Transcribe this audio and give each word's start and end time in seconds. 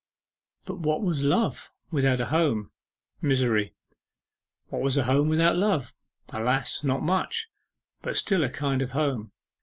But 0.65 0.79
what 0.79 1.03
was 1.03 1.23
love 1.23 1.71
without 1.91 2.19
a 2.19 2.25
home? 2.25 2.71
Misery. 3.21 3.75
What 4.69 4.81
was 4.81 4.97
a 4.97 5.03
home 5.03 5.29
without 5.29 5.55
love? 5.55 5.93
Alas, 6.29 6.83
not 6.83 7.03
much; 7.03 7.51
but 8.01 8.17
still 8.17 8.43
a 8.43 8.49
kind 8.49 8.81
of 8.81 8.93
home. 8.97 9.31